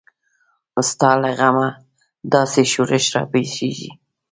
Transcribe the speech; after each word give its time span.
ستا 0.89 1.11
له 1.23 1.29
غمه 1.37 1.69
داسې 2.33 2.61
شورش 2.71 3.05
راپېښیږي. 3.15 3.91